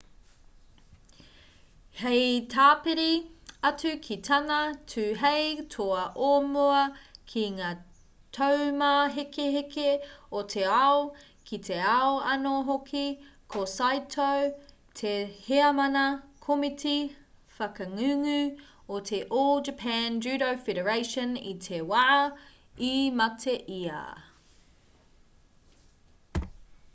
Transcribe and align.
hei 1.97 2.21
tāpiri 2.51 3.09
atu 3.69 3.89
ki 4.05 4.15
tana 4.27 4.55
tū 4.93 5.01
hei 5.23 5.51
toa 5.73 5.99
o 6.27 6.29
mua 6.53 6.79
ki 7.33 7.43
ngā 7.57 7.67
taumāhekeheke 8.37 9.85
o 10.39 10.41
te 10.55 10.63
ao 10.77 11.03
ki 11.51 11.59
te 11.67 11.77
ao 11.91 12.15
anō 12.31 12.55
hoki 12.71 13.03
ko 13.55 13.67
saito 13.75 14.25
te 15.01 15.13
heamana 15.43 16.07
komiti 16.47 16.97
whakangungu 17.59 18.39
o 18.97 19.03
te 19.11 19.21
all 19.43 19.63
japan 19.69 20.21
judo 20.29 20.49
federation 20.71 21.37
i 21.53 21.53
te 21.67 21.85
wā 21.93 22.05
i 22.91 22.97
mate 23.21 23.55
ia 23.81 24.03